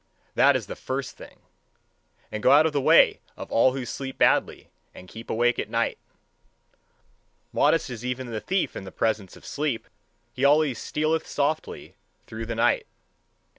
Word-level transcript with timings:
That 0.33 0.55
is 0.55 0.65
the 0.65 0.75
first 0.75 1.15
thing! 1.15 1.41
And 2.31 2.41
to 2.41 2.47
go 2.47 2.51
out 2.53 2.65
of 2.65 2.73
the 2.73 2.81
way 2.81 3.19
of 3.37 3.51
all 3.51 3.73
who 3.73 3.85
sleep 3.85 4.17
badly 4.17 4.67
and 4.95 5.07
keep 5.07 5.29
awake 5.29 5.59
at 5.59 5.69
night! 5.69 5.99
Modest 7.53 7.87
is 7.91 8.03
even 8.03 8.25
the 8.31 8.41
thief 8.41 8.75
in 8.75 8.89
presence 8.93 9.35
of 9.37 9.45
sleep: 9.45 9.87
he 10.33 10.43
always 10.43 10.79
stealeth 10.79 11.27
softly 11.27 11.97
through 12.25 12.47
the 12.47 12.55
night. 12.55 12.87